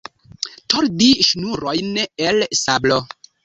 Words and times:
Tordi 0.75 1.11
ŝnurojn 1.29 1.95
el 2.27 2.45
sablo. 2.65 3.03